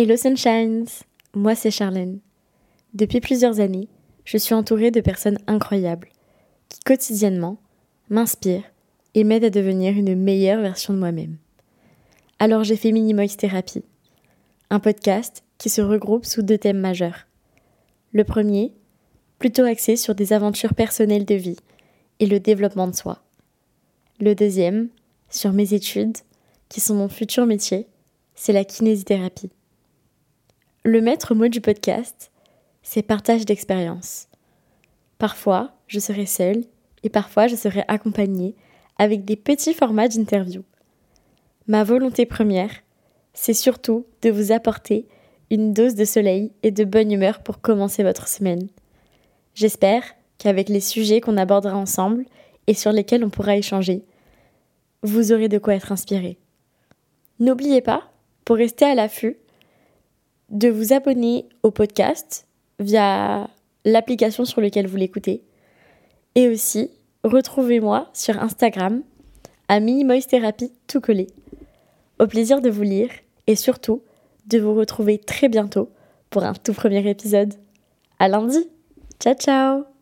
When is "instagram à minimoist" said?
68.40-70.30